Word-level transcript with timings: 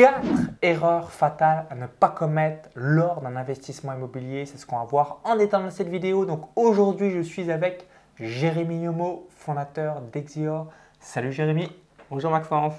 4 0.00 0.24
erreurs 0.62 1.10
fatales 1.10 1.66
à 1.68 1.74
ne 1.74 1.86
pas 1.86 2.08
commettre 2.08 2.70
lors 2.74 3.20
d'un 3.20 3.36
investissement 3.36 3.92
immobilier. 3.92 4.46
C'est 4.46 4.56
ce 4.56 4.64
qu'on 4.64 4.78
va 4.78 4.84
voir 4.86 5.18
en 5.24 5.38
étant 5.38 5.60
dans 5.60 5.68
cette 5.68 5.90
vidéo. 5.90 6.24
Donc 6.24 6.48
aujourd'hui, 6.56 7.10
je 7.10 7.20
suis 7.20 7.52
avec 7.52 7.86
Jérémy 8.18 8.84
Yomo, 8.84 9.28
fondateur 9.28 10.00
d'Exior. 10.00 10.68
Salut 11.00 11.32
Jérémy. 11.32 11.70
Bonjour 12.10 12.30
Maxence. 12.30 12.72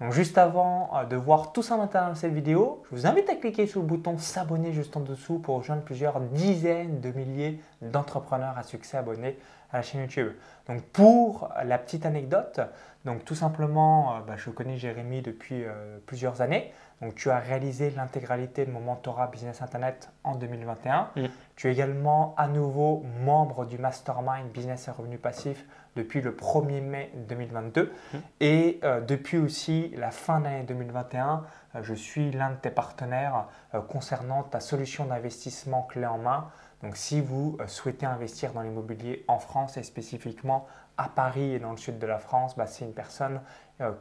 Donc 0.00 0.12
juste 0.12 0.36
avant 0.36 0.90
euh, 0.94 1.04
de 1.04 1.16
voir 1.16 1.52
tout 1.52 1.62
ça 1.62 1.76
maintenant 1.76 2.08
dans 2.08 2.14
cette 2.14 2.32
vidéo, 2.32 2.82
je 2.90 2.96
vous 2.96 3.06
invite 3.06 3.30
à 3.30 3.34
cliquer 3.34 3.66
sur 3.66 3.80
le 3.80 3.86
bouton 3.86 4.18
s'abonner 4.18 4.72
juste 4.72 4.96
en 4.96 5.00
dessous 5.00 5.38
pour 5.38 5.56
rejoindre 5.56 5.82
plusieurs 5.82 6.20
dizaines 6.20 7.00
de 7.00 7.10
milliers 7.12 7.60
d'entrepreneurs 7.80 8.58
à 8.58 8.62
succès 8.62 8.98
abonnés 8.98 9.38
à 9.72 9.78
la 9.78 9.82
chaîne 9.82 10.02
YouTube. 10.02 10.32
Donc 10.68 10.82
pour 10.82 11.50
la 11.64 11.78
petite 11.78 12.04
anecdote, 12.04 12.60
donc 13.06 13.24
tout 13.24 13.34
simplement, 13.34 14.16
euh, 14.16 14.20
bah, 14.26 14.34
je 14.36 14.50
connais 14.50 14.76
Jérémy 14.76 15.22
depuis 15.22 15.64
euh, 15.64 15.98
plusieurs 16.06 16.42
années. 16.42 16.72
Donc 17.00 17.14
tu 17.14 17.30
as 17.30 17.38
réalisé 17.38 17.90
l'intégralité 17.90 18.66
de 18.66 18.72
mon 18.72 18.80
mentorat 18.80 19.28
Business 19.28 19.62
Internet 19.62 20.10
en 20.24 20.34
2021. 20.34 21.10
Mm. 21.14 21.26
Tu 21.54 21.68
es 21.68 21.72
également 21.72 22.34
à 22.36 22.48
nouveau 22.48 23.04
membre 23.24 23.64
du 23.64 23.78
Mastermind 23.78 24.50
Business 24.52 24.88
et 24.88 24.90
Revenus 24.90 25.20
Passifs 25.20 25.64
depuis 25.96 26.20
le 26.20 26.32
1er 26.32 26.80
mai 26.80 27.10
2022. 27.28 27.82
Mmh. 27.84 28.16
Et 28.40 28.78
euh, 28.84 29.00
depuis 29.00 29.38
aussi 29.38 29.92
la 29.96 30.10
fin 30.10 30.38
de 30.38 30.44
l'année 30.44 30.62
2021, 30.62 31.44
euh, 31.74 31.82
je 31.82 31.94
suis 31.94 32.30
l'un 32.30 32.50
de 32.50 32.56
tes 32.56 32.70
partenaires 32.70 33.46
euh, 33.74 33.80
concernant 33.80 34.42
ta 34.44 34.60
solution 34.60 35.06
d'investissement 35.06 35.82
clé 35.82 36.06
en 36.06 36.18
main. 36.18 36.48
Donc 36.82 36.96
si 36.96 37.22
vous 37.22 37.56
souhaitez 37.66 38.04
investir 38.04 38.52
dans 38.52 38.60
l'immobilier 38.60 39.24
en 39.28 39.38
France 39.38 39.78
et 39.78 39.82
spécifiquement 39.82 40.66
à 40.98 41.08
Paris 41.08 41.54
et 41.54 41.58
dans 41.58 41.70
le 41.70 41.78
sud 41.78 41.98
de 41.98 42.06
la 42.06 42.18
France, 42.18 42.54
bah, 42.54 42.66
c'est 42.66 42.84
une 42.84 42.92
personne 42.92 43.40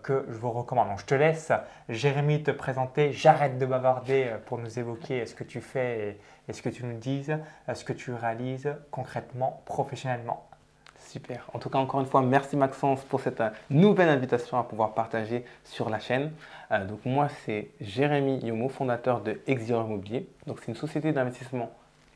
que 0.04 0.26
je 0.30 0.36
vous 0.36 0.52
recommande. 0.52 0.90
Donc 0.90 1.00
je 1.00 1.06
te 1.06 1.16
laisse, 1.16 1.54
Jérémy, 1.88 2.44
te 2.44 2.52
présenter. 2.52 3.14
J'arrête 3.14 3.58
de 3.58 3.66
bavarder 3.66 4.36
pour 4.46 4.58
nous 4.58 4.78
évoquer 4.78 5.26
ce 5.26 5.34
que 5.34 5.46
tu 5.46 5.62
fais 5.62 6.20
et 6.50 6.54
ce 6.54 6.62
que 6.62 6.70
tu 6.70 6.86
nous 6.86 6.98
dises, 6.98 7.38
ce 7.74 7.86
que 7.86 7.94
tu 7.94 8.14
réalises 8.14 8.76
concrètement, 8.92 9.64
professionnellement. 9.66 10.46
Super. 11.06 11.48
En 11.54 11.60
tout 11.60 11.70
cas, 11.70 11.78
encore 11.78 12.00
une 12.00 12.08
fois, 12.08 12.22
merci 12.22 12.58
Maxence 12.58 13.04
pour 13.04 13.22
cette 13.22 13.40
euh, 13.40 13.50
nouvelle 13.70 14.10
invitation 14.10 14.58
à 14.58 14.64
pouvoir 14.64 14.94
partager 14.94 15.46
sur 15.64 15.90
la 15.90 16.00
chaîne. 16.00 16.32
Euh, 16.72 16.84
donc 16.84 17.06
moi, 17.06 17.28
c'est 17.46 17.70
Jérémy 17.80 18.40
Yomo, 18.40 18.70
fondateur 18.70 19.22
de 19.22 19.40
Exior 19.46 19.86
Immobilier. 19.86 20.28
Donc 20.48 20.60
c'est 20.60 20.72
une 20.72 20.78
société 20.78 21.12
d'investissement 21.12 21.70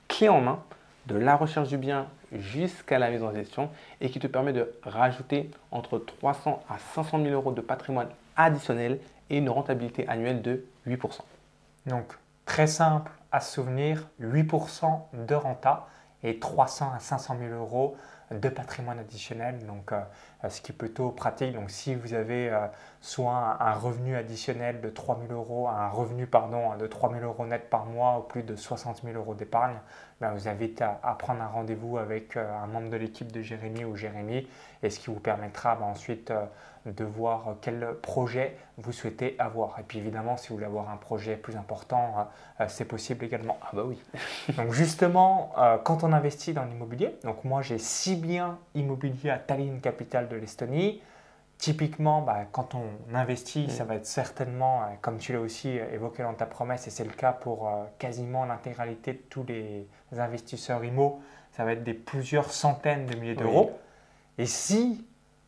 clé 0.08 0.28
en 0.28 0.42
main, 0.42 0.64
de 1.06 1.16
la 1.16 1.36
recherche 1.36 1.70
du 1.70 1.78
bien 1.78 2.08
jusqu'à 2.32 2.98
la 2.98 3.12
mise 3.12 3.24
en 3.24 3.34
gestion 3.34 3.70
et 4.02 4.10
qui 4.10 4.20
te 4.20 4.28
permet 4.28 4.54
de 4.54 4.72
rajouter 4.84 5.52
entre 5.72 6.00
300 6.00 6.64
à 6.68 6.78
500 6.80 7.22
000 7.24 7.30
euros 7.30 7.52
de 7.52 7.62
patrimoine 7.62 8.10
additionnel 8.36 9.00
et 9.30 9.38
une 9.38 9.50
rentabilité 9.50 10.08
annuelle 10.08 10.42
de 10.42 10.66
8%. 10.88 11.20
Donc 11.86 12.14
très 12.46 12.68
simple 12.68 13.12
à 13.32 13.40
se 13.40 13.54
souvenir, 13.54 14.08
8% 14.22 15.00
de 15.28 15.36
renta 15.36 15.88
et 16.24 16.40
300 16.40 16.92
à 16.96 17.00
500 17.00 17.38
000 17.40 17.54
euros 17.54 17.96
de 18.32 18.50
patrimoine 18.50 19.00
additionnel, 19.00 19.66
donc 19.66 19.92
euh, 19.92 20.02
ce 20.50 20.62
qui 20.62 20.72
est 20.72 20.76
plutôt 20.76 21.10
pratique. 21.10 21.54
Donc 21.54 21.72
si 21.72 21.96
vous 21.96 22.14
avez 22.14 22.50
euh, 22.50 22.68
soit 23.02 23.58
un, 23.60 23.74
revenu 23.74 24.16
additionnel 24.16 24.82
de 24.82 24.90
3 24.90 25.20
000 25.28 25.34
euros, 25.34 25.68
un 25.68 25.90
revenu 25.90 26.28
pardon, 26.28 26.76
de 26.78 26.86
3 26.86 27.12
000 27.12 27.26
euros 27.26 27.46
net 27.46 27.70
par 27.70 27.86
mois 27.86 28.20
ou 28.20 28.22
plus 28.22 28.44
de 28.44 28.56
60 28.56 29.02
000 29.04 29.18
euros 29.18 29.34
d'épargne, 29.34 29.78
ben, 30.22 30.32
vous 30.32 30.48
invite 30.48 30.82
à, 30.82 31.16
prendre 31.18 31.42
un 31.42 31.48
rendez-vous 31.48 31.98
avec 31.98 32.38
euh, 32.38 32.64
un 32.64 32.68
membre 32.68 32.90
de 32.90 32.98
l'équipe 32.98 33.32
de 33.32 33.42
Jérémy 33.42 33.86
ou 33.86 33.96
Jérémy 33.96 34.48
et 34.84 34.90
ce 34.90 35.00
qui 35.00 35.08
vous 35.08 35.20
permettra 35.20 35.76
ben, 35.76 35.86
ensuite 35.86 36.32
de 36.86 37.04
voir 37.04 37.56
quel 37.62 37.96
projet 38.02 38.56
vous 38.78 38.92
souhaitez 38.92 39.36
avoir. 39.40 39.78
Et 39.80 39.84
puis 39.84 40.00
évidemment, 40.00 40.38
si 40.38 40.50
vous 40.50 40.56
voulez 40.56 40.66
avoir 40.66 40.90
un 40.90 40.98
projet 40.98 41.36
plus 41.36 41.58
important, 41.58 42.30
euh, 42.60 42.66
c'est 42.68 42.86
possible 42.86 43.26
également. 43.26 43.58
Ah 43.62 43.70
bah 43.74 43.84
oui. 43.86 44.02
donc 44.56 44.72
justement, 44.72 45.52
euh, 45.58 45.78
quand 45.78 46.04
on 46.04 46.14
investit 46.14 46.54
dans 46.54 46.66
l'immobilier, 46.66 47.16
donc 47.24 47.44
moi 47.44 47.62
j'ai 47.62 47.78
six 47.78 48.16
biens 48.16 48.58
immobiliers 48.76 49.32
à 49.32 49.38
Tallinn, 49.38 49.82
capitale 49.82 50.28
de 50.30 50.36
l'Estonie. 50.36 51.02
Typiquement, 51.58 52.22
bah, 52.22 52.46
quand 52.54 52.74
on 52.74 53.14
investit, 53.14 53.68
mm. 53.68 53.70
ça 53.70 53.84
va 53.84 53.96
être 53.96 54.06
certainement, 54.06 54.84
euh, 54.84 54.86
comme 55.02 55.18
tu 55.18 55.34
l'as 55.34 55.42
aussi 55.42 55.70
évoqué 55.70 56.24
dans 56.24 56.34
ta 56.34 56.46
promesse, 56.46 56.88
et 56.88 56.90
c'est 56.90 57.04
le 57.04 57.12
cas 57.12 57.34
pour 57.34 57.70
quasiment 57.98 58.46
l'intégralité 58.46 59.14
de 59.14 59.22
tous 59.30 59.44
les 59.44 59.88
investisseurs 60.18 60.84
IMO, 60.86 61.22
ça 61.52 61.66
va 61.66 61.74
être 61.74 61.84
des 61.84 61.94
plusieurs 61.94 62.52
centaines 62.52 63.06
de 63.06 63.16
milliers 63.16 63.36
d'euros. 63.36 63.78
Et 64.38 64.46
si 64.46 65.06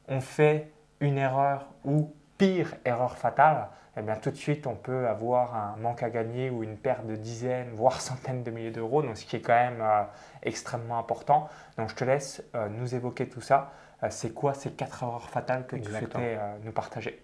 on 0.10 0.20
fait 0.20 0.71
une 1.02 1.18
erreur 1.18 1.68
ou 1.84 2.14
pire 2.38 2.76
erreur 2.86 3.18
fatale, 3.18 3.68
eh 3.98 4.02
bien 4.02 4.16
tout 4.16 4.32
de 4.32 4.36
suite 4.36 4.68
on 4.68 4.76
peut 4.76 5.08
avoir 5.08 5.54
un 5.56 5.76
manque 5.78 6.02
à 6.04 6.10
gagner 6.10 6.50
ou 6.50 6.64
une 6.64 6.78
perte 6.78 7.06
de 7.06 7.16
dizaines, 7.16 7.72
voire 7.74 8.00
centaines 8.02 8.44
de 8.44 8.52
milliers 8.52 8.72
d'euros, 8.72 9.02
donc 9.02 9.18
ce 9.18 9.26
qui 9.26 9.36
est 9.36 9.42
quand 9.42 9.54
même 9.54 9.82
euh, 9.82 10.04
extrêmement 10.44 10.98
important. 10.98 11.50
Donc 11.78 11.90
je 11.90 11.96
te 11.96 12.04
laisse 12.06 12.42
euh, 12.56 12.70
nous 12.70 12.96
évoquer 12.96 13.28
tout 13.28 13.42
ça. 13.42 13.74
Euh, 14.04 14.08
c'est 14.10 14.32
quoi 14.32 14.54
ces 14.54 14.72
quatre 14.72 15.04
erreurs 15.04 15.30
fatales 15.30 15.68
que 15.68 15.76
tu 15.76 15.92
souhaitais 15.92 16.40
nous 16.64 16.72
partager? 16.72 17.22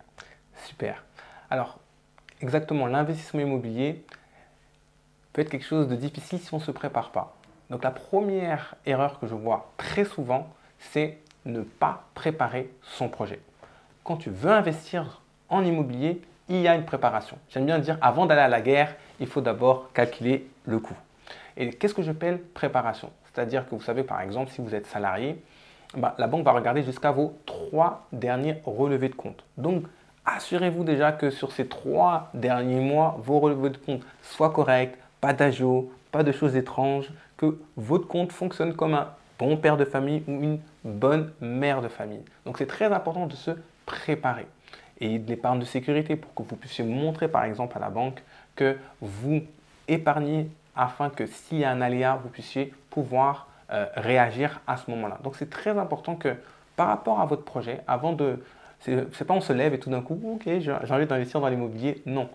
Super. 0.65 1.05
Alors 1.49 1.79
exactement, 2.41 2.87
l'investissement 2.87 3.39
immobilier 3.41 4.05
peut 5.31 5.43
être 5.43 5.49
quelque 5.49 5.65
chose 5.65 5.87
de 5.87 5.95
difficile 5.95 6.39
si 6.39 6.53
on 6.53 6.57
ne 6.57 6.63
se 6.63 6.71
prépare 6.71 7.11
pas. 7.11 7.37
Donc 7.69 7.83
la 7.83 7.91
première 7.91 8.75
erreur 8.85 9.19
que 9.19 9.27
je 9.27 9.35
vois 9.35 9.71
très 9.77 10.03
souvent, 10.03 10.47
c'est 10.79 11.19
ne 11.45 11.61
pas 11.61 12.03
préparer 12.13 12.71
son 12.81 13.07
projet 13.07 13.39
quand 14.07 14.15
tu 14.15 14.29
veux 14.29 14.51
investir 14.51 15.19
en 15.49 15.65
immobilier, 15.65 16.21
il 16.47 16.61
y 16.61 16.67
a 16.69 16.75
une 16.75 16.85
préparation. 16.85 17.37
J'aime 17.49 17.65
bien 17.65 17.77
dire, 17.77 17.97
avant 18.01 18.25
d'aller 18.25 18.39
à 18.39 18.47
la 18.47 18.61
guerre, 18.61 18.95
il 19.19 19.27
faut 19.27 19.41
d'abord 19.41 19.91
calculer 19.93 20.47
le 20.65 20.79
coût. 20.79 20.95
Et 21.57 21.71
qu'est-ce 21.71 21.93
que 21.93 22.01
j'appelle 22.01 22.39
préparation? 22.39 23.11
C'est-à-dire 23.25 23.67
que 23.67 23.75
vous 23.75 23.81
savez, 23.81 24.03
par 24.03 24.21
exemple, 24.21 24.51
si 24.51 24.61
vous 24.61 24.73
êtes 24.73 24.87
salarié, 24.87 25.43
bah, 25.97 26.15
la 26.17 26.27
banque 26.27 26.45
va 26.45 26.53
regarder 26.53 26.83
jusqu'à 26.83 27.11
vos 27.11 27.37
trois 27.45 28.07
derniers 28.13 28.61
relevés 28.65 29.09
de 29.09 29.15
compte. 29.15 29.43
Donc, 29.57 29.83
assurez-vous 30.25 30.85
déjà 30.85 31.11
que 31.11 31.29
sur 31.29 31.51
ces 31.51 31.67
trois 31.67 32.29
derniers 32.33 32.79
mois, 32.79 33.17
vos 33.19 33.39
relevés 33.39 33.71
de 33.71 33.77
compte 33.77 34.03
soient 34.21 34.51
corrects, 34.51 34.95
pas 35.19 35.33
d'agio, 35.33 35.91
pas 36.13 36.23
de 36.23 36.31
choses 36.31 36.55
étranges, 36.55 37.11
que 37.35 37.59
votre 37.75 38.07
compte 38.07 38.31
fonctionne 38.31 38.73
comme 38.73 38.93
un 38.93 39.09
bon 39.37 39.57
père 39.57 39.75
de 39.75 39.83
famille 39.83 40.23
ou 40.29 40.31
une 40.31 40.59
bonne 40.85 41.33
mère 41.41 41.81
de 41.81 41.89
famille. 41.89 42.23
Donc, 42.45 42.57
c'est 42.57 42.67
très 42.67 42.85
important 42.85 43.27
de 43.27 43.35
se 43.35 43.51
préparer. 43.87 44.45
Et 44.99 45.17
de 45.17 45.27
l'épargne 45.27 45.59
de 45.59 45.65
sécurité 45.65 46.15
pour 46.15 46.33
que 46.35 46.43
vous 46.43 46.55
puissiez 46.55 46.83
montrer 46.83 47.27
par 47.27 47.43
exemple 47.45 47.75
à 47.77 47.79
la 47.79 47.89
banque 47.89 48.21
que 48.55 48.77
vous 49.01 49.41
épargnez 49.87 50.49
afin 50.75 51.09
que 51.09 51.25
s'il 51.25 51.59
y 51.59 51.63
a 51.63 51.71
un 51.71 51.81
aléa, 51.81 52.19
vous 52.21 52.29
puissiez 52.29 52.73
pouvoir 52.91 53.47
euh, 53.71 53.87
réagir 53.95 54.61
à 54.67 54.77
ce 54.77 54.91
moment-là. 54.91 55.17
Donc 55.23 55.35
c'est 55.35 55.49
très 55.49 55.77
important 55.77 56.15
que 56.15 56.35
par 56.75 56.87
rapport 56.87 57.19
à 57.19 57.25
votre 57.25 57.43
projet, 57.43 57.81
avant 57.87 58.13
de... 58.13 58.43
C'est 58.79 59.25
pas 59.25 59.33
on 59.33 59.41
se 59.41 59.53
lève 59.53 59.73
et 59.73 59.79
tout 59.79 59.89
d'un 59.89 60.01
coup, 60.01 60.19
ok, 60.35 60.43
j'ai 60.59 60.71
envie 60.71 61.07
d'investir 61.07 61.39
dans 61.41 61.47
l'immobilier. 61.47 62.03
Non, 62.05 62.29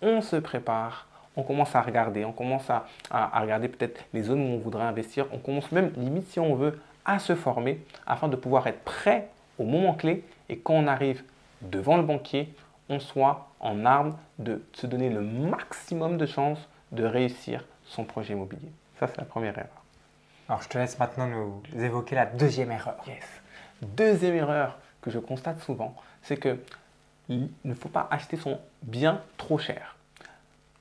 on 0.00 0.22
se 0.22 0.36
prépare, 0.36 1.06
on 1.36 1.42
commence 1.42 1.74
à 1.76 1.82
regarder, 1.82 2.24
on 2.24 2.32
commence 2.32 2.70
à, 2.70 2.86
à 3.10 3.38
regarder 3.40 3.68
peut-être 3.68 4.02
les 4.14 4.22
zones 4.22 4.40
où 4.40 4.54
on 4.54 4.58
voudrait 4.58 4.84
investir, 4.84 5.26
on 5.32 5.38
commence 5.38 5.70
même, 5.70 5.92
limite 5.98 6.28
si 6.28 6.40
on 6.40 6.54
veut, 6.54 6.80
à 7.04 7.18
se 7.18 7.34
former 7.34 7.84
afin 8.06 8.28
de 8.28 8.36
pouvoir 8.36 8.66
être 8.66 8.80
prêt 8.84 9.28
au 9.58 9.64
moment 9.64 9.94
clé 9.94 10.24
et 10.48 10.58
quand 10.58 10.74
on 10.74 10.86
arrive 10.86 11.22
devant 11.62 11.96
le 11.96 12.02
banquier, 12.02 12.54
on 12.88 12.98
soit 13.00 13.48
en 13.60 13.84
arme 13.86 14.16
de 14.38 14.62
se 14.72 14.86
donner 14.86 15.08
le 15.08 15.20
maximum 15.22 16.18
de 16.18 16.26
chances 16.26 16.68
de 16.90 17.04
réussir 17.04 17.64
son 17.84 18.04
projet 18.04 18.34
immobilier. 18.34 18.70
Ça, 18.98 19.06
c'est 19.06 19.18
la 19.18 19.24
première 19.24 19.56
erreur. 19.56 19.82
Alors, 20.48 20.62
je 20.62 20.68
te 20.68 20.76
laisse 20.76 20.98
maintenant 20.98 21.26
nous 21.26 21.62
évoquer 21.80 22.14
la 22.14 22.26
deuxième 22.26 22.72
erreur. 22.72 22.96
Yes. 23.06 23.24
Deuxième 23.80 24.34
erreur 24.34 24.78
que 25.00 25.10
je 25.10 25.18
constate 25.18 25.60
souvent, 25.60 25.96
c'est 26.22 26.36
que 26.36 26.58
il 27.28 27.48
ne 27.64 27.74
faut 27.74 27.88
pas 27.88 28.08
acheter 28.10 28.36
son 28.36 28.60
bien 28.82 29.22
trop 29.38 29.58
cher. 29.58 29.96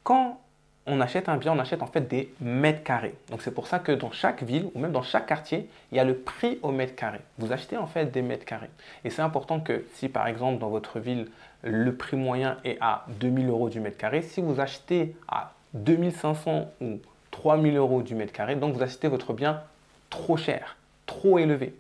Quand 0.04 0.41
on 0.88 1.00
achète 1.00 1.30
un 1.30 1.38
bien, 1.38 1.54
on 1.54 1.60
achète 1.60 1.84
en 1.84 1.88
fait 1.88 2.08
des 2.08 2.34
mètres 2.42 2.84
carrés. 2.84 3.14
Donc 3.30 3.42
c'est 3.42 3.54
pour 3.54 3.68
ça 3.68 3.80
que 3.80 3.92
dans 3.92 4.12
chaque 4.12 4.44
ville 4.44 4.70
ou 4.74 4.80
même 4.80 4.92
dans 4.92 5.04
chaque 5.04 5.28
quartier, 5.28 5.70
il 5.92 5.98
y 5.98 6.00
a 6.00 6.04
le 6.04 6.16
prix 6.16 6.60
au 6.64 6.72
mètre 6.72 6.96
carré. 6.96 7.20
Vous 7.38 7.52
achetez 7.52 7.78
en 7.78 7.88
fait 7.88 8.12
des 8.12 8.22
mètres 8.22 8.46
carrés. 8.46 8.70
Et 9.04 9.10
c'est 9.10 9.22
important 9.22 9.60
que 9.60 9.86
si 9.94 10.10
par 10.10 10.28
exemple 10.28 10.60
dans 10.60 10.70
votre 10.70 11.00
ville, 11.00 11.28
le 11.64 11.94
prix 11.96 12.18
moyen 12.18 12.58
est 12.64 12.78
à 12.82 13.06
2000 13.20 13.50
euros 13.50 13.70
du 13.70 13.80
mètre 13.80 13.98
carré, 13.98 14.22
si 14.24 14.42
vous 14.42 14.60
achetez 14.60 15.16
à 15.28 15.54
2500 15.74 16.72
ou 16.82 17.00
3000 17.30 17.78
euros 17.78 18.02
du 18.02 18.16
mètre 18.16 18.34
carré, 18.34 18.56
donc 18.56 18.74
vous 18.74 18.82
achetez 18.82 19.08
votre 19.08 19.34
bien 19.34 19.62
trop 20.10 20.38
cher, 20.38 20.76
trop 21.06 21.38
élevé. 21.38 21.76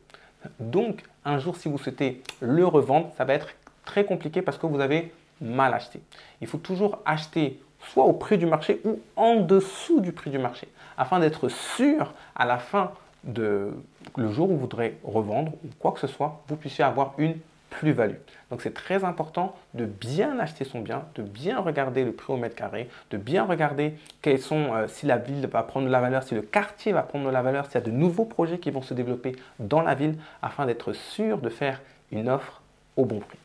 Donc 0.60 1.04
un 1.26 1.40
jour 1.40 1.56
si 1.58 1.70
vous 1.70 1.78
souhaitez 1.78 2.22
le 2.40 2.66
revendre, 2.66 3.12
ça 3.18 3.26
va 3.26 3.34
être 3.34 3.50
très 3.86 4.06
compliqué 4.06 4.42
parce 4.42 4.58
que 4.58 4.68
vous 4.68 4.80
avez 4.80 5.12
mal 5.42 5.74
acheté. 5.74 6.00
Il 6.40 6.48
faut 6.48 6.60
toujours 6.60 7.00
acheter 7.06 7.60
soit 7.90 8.06
au 8.06 8.14
prix 8.14 8.38
du 8.38 8.46
marché 8.46 8.82
ou 8.86 9.00
en 9.16 9.38
dessous 9.38 10.02
du 10.02 10.12
prix 10.12 10.30
du 10.30 10.40
marché, 10.40 10.68
afin 10.98 11.20
d'être 11.20 11.50
sûr 11.50 12.14
à 12.36 12.46
la 12.46 12.58
fin 12.58 12.92
de 13.24 13.72
le 14.18 14.32
jour 14.32 14.50
où 14.50 14.54
vous 14.54 14.62
voudrez 14.62 14.98
revendre 15.04 15.52
ou 15.64 15.68
quoi 15.80 15.92
que 15.92 16.00
ce 16.00 16.08
soit, 16.08 16.42
vous 16.48 16.56
puissiez 16.56 16.84
avoir 16.84 17.14
une 17.18 17.36
plus-value. 17.70 18.18
Donc 18.52 18.62
c'est 18.62 18.74
très 18.74 19.04
important 19.04 19.56
de 19.74 19.86
bien 19.86 20.38
acheter 20.40 20.66
son 20.66 20.82
bien, 20.82 21.06
de 21.16 21.24
bien 21.24 21.60
regarder 21.60 22.04
le 22.04 22.12
prix 22.12 22.34
au 22.34 22.38
mètre 22.38 22.56
carré, 22.56 22.90
de 23.10 23.18
bien 23.18 23.46
regarder 23.46 23.94
euh, 24.28 24.88
si 24.88 25.06
la 25.06 25.18
ville 25.18 25.48
va 25.48 25.64
prendre 25.64 25.88
de 25.88 25.92
la 25.92 26.02
valeur, 26.02 26.22
si 26.22 26.36
le 26.36 26.42
quartier 26.42 26.92
va 26.92 27.02
prendre 27.02 27.26
de 27.26 27.32
la 27.32 27.42
valeur, 27.42 27.66
s'il 27.66 27.76
y 27.76 27.78
a 27.78 27.82
de 27.82 27.92
nouveaux 27.92 28.26
projets 28.26 28.60
qui 28.60 28.70
vont 28.72 28.82
se 28.82 28.94
développer 28.94 29.36
dans 29.60 29.82
la 29.82 29.96
ville, 29.96 30.16
afin 30.42 30.66
d'être 30.66 30.94
sûr 30.94 31.40
de 31.40 31.50
faire 31.50 31.82
une 32.12 32.30
offre 32.30 32.62
au 32.98 33.06
bon 33.06 33.20
prix. 33.20 33.40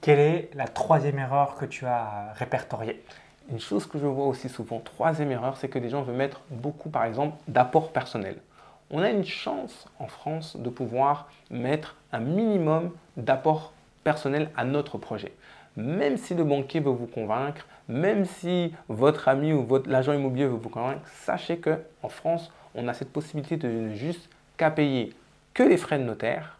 Quelle 0.00 0.18
est 0.18 0.50
la 0.54 0.68
troisième 0.68 1.18
erreur 1.18 1.56
que 1.56 1.64
tu 1.64 1.86
as 1.86 2.32
répertoriée 2.34 3.02
Une 3.50 3.60
chose 3.60 3.86
que 3.86 3.98
je 3.98 4.06
vois 4.06 4.26
aussi 4.26 4.48
souvent, 4.48 4.78
troisième 4.78 5.32
erreur, 5.32 5.56
c'est 5.56 5.68
que 5.68 5.78
les 5.78 5.88
gens 5.88 6.02
veulent 6.02 6.16
mettre 6.16 6.42
beaucoup, 6.50 6.90
par 6.90 7.04
exemple, 7.04 7.36
d'apports 7.48 7.92
personnels. 7.92 8.38
On 8.90 9.02
a 9.02 9.10
une 9.10 9.24
chance 9.24 9.86
en 9.98 10.06
France 10.06 10.56
de 10.56 10.68
pouvoir 10.68 11.28
mettre 11.50 11.96
un 12.12 12.20
minimum 12.20 12.92
d'apports 13.16 13.72
personnels 14.04 14.50
à 14.56 14.64
notre 14.64 14.98
projet. 14.98 15.32
Même 15.76 16.16
si 16.16 16.34
le 16.34 16.44
banquier 16.44 16.80
veut 16.80 16.90
vous 16.90 17.08
convaincre, 17.08 17.66
même 17.88 18.24
si 18.24 18.72
votre 18.88 19.28
ami 19.28 19.52
ou 19.52 19.64
votre 19.64 19.90
l'agent 19.90 20.12
immobilier 20.12 20.46
veut 20.46 20.56
vous 20.56 20.68
convaincre, 20.68 21.02
sachez 21.24 21.58
que 21.58 21.80
en 22.02 22.08
France, 22.08 22.52
on 22.74 22.86
a 22.86 22.94
cette 22.94 23.12
possibilité 23.12 23.56
de 23.56 23.68
ne 23.68 23.94
juste 23.94 24.28
qu'à 24.56 24.70
payer 24.70 25.12
que 25.54 25.62
les 25.62 25.76
frais 25.76 25.98
de 25.98 26.04
notaire 26.04 26.58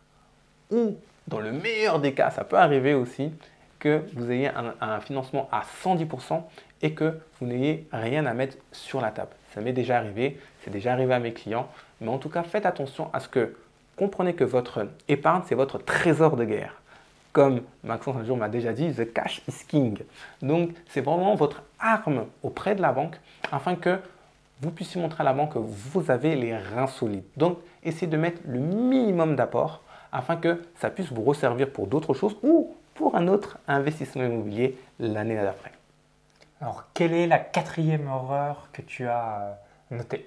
ou 0.71 0.97
dans 1.29 1.41
le 1.41 1.53
meilleur 1.53 2.01
des 2.01 2.15
cas, 2.15 2.31
ça 2.31 2.45
peut 2.45 2.57
arriver 2.57 2.95
aussi 2.95 3.33
que 3.79 4.03
vous 4.15 4.31
ayez 4.31 4.51
un, 4.81 5.01
financement 5.01 5.49
à 5.53 5.63
110% 5.85 6.43
et 6.83 6.95
que 6.95 7.19
vous 7.39 7.47
n'ayez 7.47 7.87
rien 7.93 8.27
à 8.27 8.33
mettre 8.33 8.57
sur 8.73 9.01
la 9.01 9.11
table. 9.11 9.31
Ça 9.55 9.61
m'est 9.61 9.73
déjà 9.73 9.99
arrivé, 9.99 10.39
c'est 10.63 10.71
déjà 10.71 10.93
arrivé 10.93 11.15
à 11.15 11.19
mes 11.19 11.33
clients, 11.33 11.69
mais 12.01 12.09
en 12.09 12.19
tout 12.19 12.29
cas, 12.29 12.43
faites 12.43 12.67
attention 12.67 13.11
à 13.13 13.21
ce 13.21 13.29
que 13.29 13.55
comprenez 13.97 14.35
que 14.35 14.45
votre 14.45 14.89
épargne, 15.09 15.43
c'est 15.47 15.55
votre 15.55 15.79
trésor 15.79 16.37
de 16.37 16.45
guerre. 16.45 16.81
Comme 17.33 17.63
Maxence 17.85 18.17
un 18.17 18.25
jour 18.25 18.37
m'a 18.37 18.49
déjà 18.49 18.73
dit, 18.73 18.93
the 18.93 19.13
cash 19.13 19.43
is 19.49 19.65
king. 19.67 19.99
Donc, 20.41 20.71
c'est 20.89 21.03
vraiment 21.03 21.35
votre 21.35 21.63
arme 21.79 22.27
auprès 22.43 22.75
de 22.75 22.83
la 22.83 22.93
banque 22.93 23.17
afin 23.53 23.75
que 23.75 23.99
vous 24.63 24.71
puissiez 24.71 25.01
montrer 25.01 25.21
à 25.21 25.25
la 25.25 25.35
banque 25.35 25.53
que 25.53 25.59
vous 25.59 26.11
avez 26.11 26.35
les 26.35 26.57
reins 26.57 26.87
solides. 26.87 27.25
Donc, 27.37 27.59
essayez 27.83 28.07
de 28.07 28.17
mettre 28.17 28.41
le 28.47 28.59
minimum 28.59 29.37
d'apport 29.37 29.83
afin 30.17 30.37
que 30.37 30.63
ça 30.81 30.89
puisse 30.89 31.13
vous 31.13 31.23
resservir 31.23 31.71
pour 31.71 31.87
d'autres 31.87 32.15
choses 32.15 32.37
ou 32.43 32.75
pour 32.95 33.17
un 33.17 33.29
autre 33.29 33.59
investissement 33.69 34.25
immobilier 34.25 34.79
l'année 34.99 35.37
d'après. 35.37 35.73
Alors, 36.63 36.85
quelle 36.95 37.13
est 37.13 37.27
la 37.27 37.39
quatrième 37.39 38.07
erreur 38.07 38.69
que 38.73 38.81
tu 38.81 39.07
as 39.07 39.59
euh, 39.93 39.97
notée? 39.97 40.27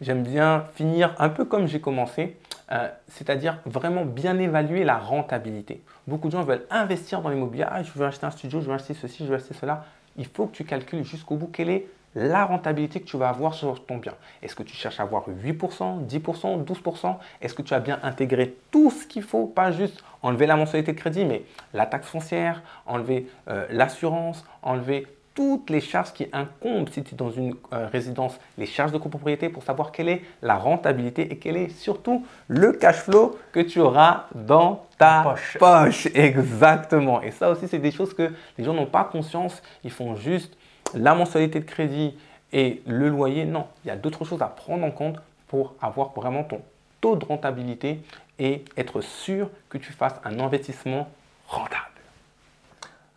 J'aime 0.00 0.22
bien 0.22 0.66
finir 0.74 1.16
un 1.18 1.28
peu 1.28 1.44
comme 1.44 1.66
j'ai 1.66 1.80
commencé, 1.80 2.36
euh, 2.70 2.88
c'est-à-dire 3.08 3.58
vraiment 3.66 4.04
bien 4.04 4.38
évaluer 4.38 4.84
la 4.84 4.98
rentabilité. 4.98 5.82
Beaucoup 6.06 6.28
de 6.28 6.32
gens 6.32 6.44
veulent 6.44 6.66
investir 6.70 7.20
dans 7.20 7.30
l'immobilier. 7.30 7.64
Ah, 7.68 7.82
je 7.82 7.90
veux 7.96 8.06
acheter 8.06 8.26
un 8.26 8.30
studio, 8.30 8.60
je 8.60 8.66
veux 8.66 8.74
acheter 8.74 8.94
ceci, 8.94 9.24
je 9.24 9.28
veux 9.28 9.36
acheter 9.36 9.54
cela. 9.54 9.86
Il 10.16 10.26
faut 10.26 10.46
que 10.46 10.54
tu 10.54 10.64
calcules 10.64 11.02
jusqu'au 11.02 11.34
bout 11.34 11.48
quelle 11.48 11.70
est 11.70 11.86
la 12.16 12.46
rentabilité 12.46 13.00
que 13.00 13.04
tu 13.04 13.18
vas 13.18 13.28
avoir 13.28 13.54
sur 13.54 13.84
ton 13.84 13.98
bien. 13.98 14.14
Est-ce 14.42 14.56
que 14.56 14.62
tu 14.62 14.74
cherches 14.74 14.98
à 14.98 15.02
avoir 15.02 15.28
8%, 15.28 16.06
10%, 16.06 16.64
12% 16.64 17.16
Est-ce 17.42 17.54
que 17.54 17.62
tu 17.62 17.74
as 17.74 17.78
bien 17.78 18.00
intégré 18.02 18.56
tout 18.70 18.90
ce 18.90 19.06
qu'il 19.06 19.22
faut? 19.22 19.46
Pas 19.46 19.70
juste 19.70 20.02
enlever 20.22 20.46
la 20.46 20.56
mensualité 20.56 20.92
de 20.92 20.98
crédit, 20.98 21.26
mais 21.26 21.42
la 21.74 21.84
taxe 21.84 22.08
foncière, 22.08 22.62
enlever 22.86 23.28
euh, 23.48 23.66
l'assurance, 23.70 24.44
enlever 24.62 25.06
toutes 25.34 25.68
les 25.68 25.82
charges 25.82 26.14
qui 26.14 26.26
incombent 26.32 26.88
si 26.88 27.04
tu 27.04 27.12
es 27.12 27.16
dans 27.16 27.30
une 27.30 27.54
euh, 27.74 27.86
résidence, 27.92 28.40
les 28.56 28.64
charges 28.64 28.92
de 28.92 28.98
copropriété 28.98 29.50
pour 29.50 29.62
savoir 29.62 29.92
quelle 29.92 30.08
est 30.08 30.22
la 30.40 30.56
rentabilité 30.56 31.30
et 31.30 31.36
quel 31.36 31.58
est 31.58 31.68
surtout 31.68 32.24
le 32.48 32.72
cash 32.72 33.02
flow 33.02 33.38
que 33.52 33.60
tu 33.60 33.78
auras 33.80 34.24
dans 34.34 34.86
ta 34.96 35.20
poche. 35.22 35.58
poche. 35.60 36.08
Exactement. 36.14 37.20
Et 37.20 37.30
ça 37.30 37.50
aussi, 37.50 37.68
c'est 37.68 37.78
des 37.78 37.90
choses 37.90 38.14
que 38.14 38.32
les 38.56 38.64
gens 38.64 38.72
n'ont 38.72 38.86
pas 38.86 39.04
conscience. 39.04 39.62
Ils 39.84 39.90
font 39.90 40.16
juste 40.16 40.56
la 40.94 41.14
mensualité 41.14 41.60
de 41.60 41.64
crédit 41.64 42.16
et 42.52 42.82
le 42.86 43.08
loyer, 43.08 43.44
non, 43.44 43.66
il 43.84 43.88
y 43.88 43.90
a 43.90 43.96
d'autres 43.96 44.24
choses 44.24 44.42
à 44.42 44.46
prendre 44.46 44.84
en 44.84 44.90
compte 44.90 45.16
pour 45.48 45.74
avoir 45.80 46.10
vraiment 46.10 46.44
ton 46.44 46.60
taux 47.00 47.16
de 47.16 47.24
rentabilité 47.24 48.00
et 48.38 48.64
être 48.76 49.00
sûr 49.00 49.50
que 49.68 49.78
tu 49.78 49.92
fasses 49.92 50.14
un 50.24 50.38
investissement 50.40 51.08
rentable. 51.48 51.82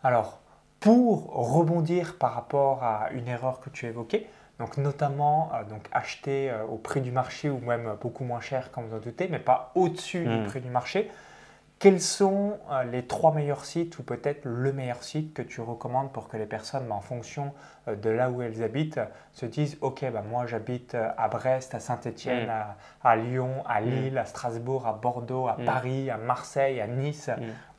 Alors, 0.02 0.40
pour 0.80 1.32
rebondir 1.32 2.16
par 2.16 2.34
rapport 2.34 2.82
à 2.82 3.10
une 3.12 3.28
erreur 3.28 3.60
que 3.60 3.70
tu 3.70 3.86
évoquais, 3.86 4.26
donc 4.58 4.76
notamment 4.76 5.50
euh, 5.54 5.64
donc 5.64 5.86
acheter 5.92 6.50
euh, 6.50 6.64
au 6.64 6.76
prix 6.76 7.00
du 7.00 7.10
marché 7.10 7.50
ou 7.50 7.58
même 7.58 7.96
beaucoup 8.00 8.24
moins 8.24 8.40
cher, 8.40 8.70
comme 8.70 8.86
vous 8.86 8.96
en 8.96 9.00
doutez, 9.00 9.28
mais 9.28 9.38
pas 9.38 9.72
au-dessus 9.74 10.24
du 10.24 10.36
hmm. 10.36 10.46
prix 10.46 10.60
du 10.60 10.70
marché, 10.70 11.10
quels 11.80 12.00
sont 12.02 12.58
euh, 12.70 12.84
les 12.84 13.06
trois 13.06 13.32
meilleurs 13.32 13.64
sites 13.64 13.98
ou 13.98 14.02
peut-être 14.02 14.42
le 14.44 14.70
meilleur 14.70 15.02
site 15.02 15.32
que 15.32 15.40
tu 15.40 15.62
recommandes 15.62 16.12
pour 16.12 16.28
que 16.28 16.36
les 16.36 16.44
personnes, 16.44 16.86
bah, 16.86 16.94
en 16.94 17.00
fonction 17.00 17.54
euh, 17.88 17.96
de 17.96 18.10
là 18.10 18.30
où 18.30 18.42
elles 18.42 18.62
habitent, 18.62 19.00
se 19.32 19.46
disent 19.46 19.78
Ok, 19.80 20.04
bah, 20.12 20.22
moi 20.28 20.46
j'habite 20.46 20.94
euh, 20.94 21.08
à 21.16 21.28
Brest, 21.28 21.74
à 21.74 21.80
Saint-Étienne, 21.80 22.48
mm. 22.48 22.74
à, 23.02 23.16
Lyon, 23.16 23.64
à 23.66 23.80
mm. 23.80 23.84
Lille, 23.86 24.18
à 24.18 24.26
Strasbourg, 24.26 24.86
à 24.86 24.92
Bordeaux, 24.92 25.48
à 25.48 25.56
mm. 25.58 25.64
Paris, 25.64 26.10
à 26.10 26.18
Marseille, 26.18 26.82
à 26.82 26.86
Nice 26.86 27.30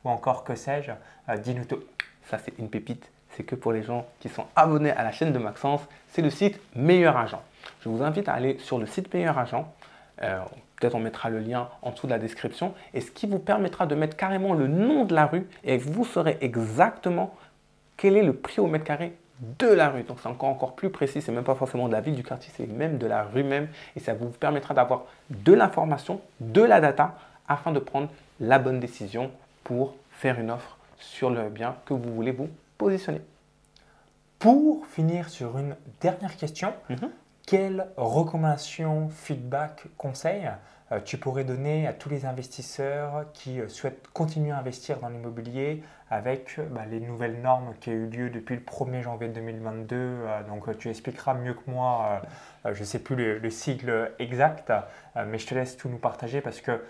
ou 0.04 0.10
encore 0.10 0.42
que 0.42 0.56
sais-je 0.56 0.90
Dis-nous 1.36 1.64
tout. 1.64 1.78
Ça, 2.24 2.38
c'est 2.38 2.58
une 2.58 2.68
pépite. 2.68 3.08
C'est 3.30 3.44
que 3.44 3.54
pour 3.54 3.70
les 3.70 3.84
gens 3.84 4.04
qui 4.18 4.28
sont 4.28 4.46
abonnés 4.56 4.90
à 4.90 5.04
la 5.04 5.12
chaîne 5.12 5.32
de 5.32 5.38
Maxence, 5.38 5.80
c'est 6.08 6.22
le 6.22 6.30
site 6.30 6.60
Meilleur 6.74 7.16
Agent. 7.16 7.40
Je 7.82 7.88
vous 7.88 8.02
invite 8.02 8.28
à 8.28 8.34
aller 8.34 8.58
sur 8.58 8.78
le 8.78 8.86
site 8.86 9.14
Meilleur 9.14 9.38
Agent. 9.38 9.72
Peut-être 10.82 10.96
on 10.96 11.00
mettra 11.00 11.30
le 11.30 11.38
lien 11.38 11.68
en 11.82 11.92
dessous 11.92 12.08
de 12.08 12.10
la 12.10 12.18
description 12.18 12.74
et 12.92 13.00
ce 13.00 13.12
qui 13.12 13.28
vous 13.28 13.38
permettra 13.38 13.86
de 13.86 13.94
mettre 13.94 14.16
carrément 14.16 14.52
le 14.52 14.66
nom 14.66 15.04
de 15.04 15.14
la 15.14 15.26
rue 15.26 15.46
et 15.62 15.78
vous 15.78 16.04
saurez 16.04 16.38
exactement 16.40 17.36
quel 17.96 18.16
est 18.16 18.24
le 18.24 18.32
prix 18.32 18.60
au 18.60 18.66
mètre 18.66 18.84
carré 18.84 19.14
de 19.60 19.68
la 19.68 19.90
rue. 19.90 20.02
Donc 20.02 20.18
c'est 20.20 20.28
encore, 20.28 20.48
encore 20.48 20.74
plus 20.74 20.90
précis, 20.90 21.22
c'est 21.22 21.30
même 21.30 21.44
pas 21.44 21.54
forcément 21.54 21.86
de 21.86 21.92
la 21.92 22.00
ville, 22.00 22.16
du 22.16 22.24
quartier, 22.24 22.52
c'est 22.56 22.66
même 22.66 22.98
de 22.98 23.06
la 23.06 23.22
rue 23.22 23.44
même 23.44 23.68
et 23.94 24.00
ça 24.00 24.12
vous 24.12 24.30
permettra 24.30 24.74
d'avoir 24.74 25.04
de 25.30 25.52
l'information, 25.52 26.20
de 26.40 26.62
la 26.62 26.80
data 26.80 27.14
afin 27.46 27.70
de 27.70 27.78
prendre 27.78 28.08
la 28.40 28.58
bonne 28.58 28.80
décision 28.80 29.30
pour 29.62 29.94
faire 30.10 30.40
une 30.40 30.50
offre 30.50 30.78
sur 30.98 31.30
le 31.30 31.48
bien 31.48 31.76
que 31.86 31.94
vous 31.94 32.12
voulez 32.12 32.32
vous 32.32 32.48
positionner. 32.76 33.20
Pour 34.40 34.84
finir 34.88 35.28
sur 35.28 35.56
une 35.58 35.76
dernière 36.00 36.36
question, 36.36 36.72
mhm. 36.90 37.08
Quelle 37.46 37.88
recommandation, 37.96 39.08
feedback, 39.08 39.84
conseil 39.96 40.50
euh, 40.92 41.00
tu 41.00 41.16
pourrais 41.16 41.44
donner 41.44 41.86
à 41.86 41.92
tous 41.92 42.10
les 42.10 42.26
investisseurs 42.26 43.24
qui 43.32 43.60
euh, 43.60 43.68
souhaitent 43.68 44.08
continuer 44.12 44.50
à 44.50 44.58
investir 44.58 44.98
dans 45.00 45.08
l'immobilier 45.08 45.82
avec 46.10 46.58
euh, 46.58 46.66
bah, 46.70 46.82
les 46.90 47.00
nouvelles 47.00 47.40
normes 47.40 47.72
qui 47.80 47.90
ont 47.90 47.94
eu 47.94 48.06
lieu 48.06 48.30
depuis 48.30 48.56
le 48.56 48.62
1er 48.62 49.02
janvier 49.02 49.28
2022. 49.28 50.18
donc 50.48 50.76
tu 50.78 50.90
expliqueras 50.90 51.34
mieux 51.34 51.54
que 51.54 51.70
moi, 51.70 52.22
je 52.64 52.78
ne 52.78 52.84
sais 52.84 52.98
plus 52.98 53.16
le, 53.16 53.50
sigle 53.50 54.12
exact, 54.18 54.72
mais 55.26 55.38
je 55.38 55.46
te 55.46 55.54
laisse 55.54 55.76
tout 55.76 55.88
nous 55.88 55.98
partager 55.98 56.40
parce 56.40 56.60
que 56.60 56.82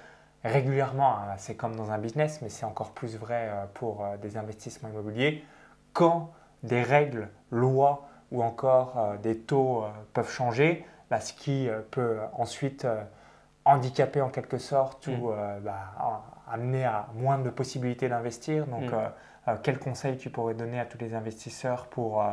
régulièrement, 0.45 1.17
hein, 1.17 1.35
c'est 1.37 1.55
comme 1.55 1.77
dans 1.77 1.91
un 1.91 1.99
business, 1.99 2.41
mais 2.43 2.49
c'est 2.49 2.65
encore 2.65 2.91
plus 2.93 3.17
vrai 3.17 3.51
pour 3.75 4.05
des 4.21 4.37
investissements 4.37 4.89
immobiliers, 4.89 5.45
quand 5.93 6.33
des 6.63 6.83
règles, 6.83 7.29
lois 7.51 8.09
ou 8.33 8.43
encore 8.43 9.15
des 9.23 9.39
taux 9.39 9.85
peuvent 10.13 10.31
changer, 10.31 10.85
bah, 11.11 11.21
ce 11.21 11.33
qui 11.33 11.69
peut 11.91 12.19
ensuite 12.33 12.87
handicapé 13.65 14.21
en 14.21 14.29
quelque 14.29 14.59
sorte 14.59 15.07
ou 15.07 15.29
mm. 15.29 15.35
euh, 15.37 15.61
bah, 15.61 16.25
amené 16.51 16.85
à 16.85 17.09
moins 17.15 17.39
de 17.39 17.51
possibilités 17.51 18.09
d'investir. 18.09 18.67
Donc, 18.67 18.91
mm. 18.91 18.95
euh, 18.95 19.09
euh, 19.49 19.57
quel 19.63 19.79
conseil 19.79 20.17
tu 20.17 20.31
pourrais 20.31 20.55
donner 20.55 20.81
à 20.81 20.87
tous 20.87 20.99
les 20.99 21.15
investisseurs 21.15 21.87
pour 21.87 22.25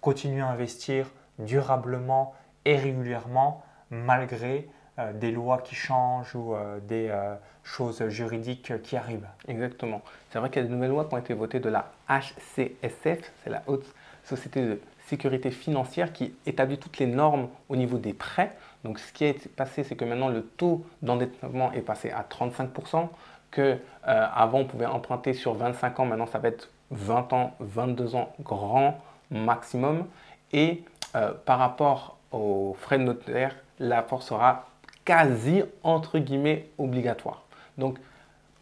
continuer 0.00 0.42
à 0.42 0.48
investir 0.48 1.10
durablement 1.38 2.34
et 2.64 2.76
régulièrement 2.76 3.62
malgré 3.90 4.68
des 5.14 5.30
lois 5.30 5.58
qui 5.58 5.74
changent 5.74 6.34
ou 6.34 6.54
des 6.88 7.14
choses 7.62 8.08
juridiques 8.08 8.82
qui 8.82 8.96
arrivent? 8.96 9.28
Exactement. 9.46 10.00
C'est 10.30 10.38
vrai 10.38 10.50
qu'il 10.50 10.62
y 10.62 10.64
a 10.64 10.68
des 10.68 10.74
nouvelles 10.74 10.90
lois 10.90 11.04
qui 11.04 11.14
ont 11.14 11.18
été 11.18 11.34
votées 11.34 11.60
de 11.60 11.68
la 11.68 11.92
HCSF, 12.08 13.32
c'est 13.44 13.50
la 13.50 13.62
Haute 13.66 13.86
Société 14.24 14.62
de 14.62 14.80
Sécurité 15.06 15.50
Financière 15.50 16.12
qui 16.12 16.34
établit 16.46 16.78
toutes 16.78 16.98
les 16.98 17.06
normes 17.06 17.48
au 17.68 17.76
niveau 17.76 17.98
des 17.98 18.12
prêts. 18.12 18.56
Donc 18.84 18.98
ce 18.98 19.12
qui 19.12 19.24
est 19.24 19.48
passé, 19.48 19.84
c'est 19.84 19.94
que 19.94 20.04
maintenant 20.04 20.28
le 20.28 20.42
taux 20.42 20.84
d'endettement 21.02 21.72
est 21.72 21.80
passé 21.80 22.10
à 22.10 22.22
35%, 22.28 23.08
que 23.50 23.60
euh, 23.60 23.76
avant 24.04 24.60
on 24.60 24.64
pouvait 24.64 24.86
emprunter 24.86 25.32
sur 25.32 25.54
25 25.54 26.00
ans, 26.00 26.06
maintenant 26.06 26.26
ça 26.26 26.38
va 26.38 26.48
être 26.48 26.70
20 26.90 27.32
ans, 27.32 27.54
22 27.60 28.16
ans 28.16 28.32
grand 28.40 29.00
maximum. 29.30 30.06
Et 30.52 30.82
euh, 31.14 31.32
par 31.44 31.58
rapport 31.58 32.18
aux 32.32 32.76
frais 32.78 32.98
de 32.98 33.04
notaire, 33.04 33.54
la 33.78 34.02
force 34.02 34.26
sera 34.26 34.66
quasi 35.04 35.62
entre 35.84 36.18
guillemets 36.18 36.68
obligatoire. 36.78 37.42
Donc 37.78 37.98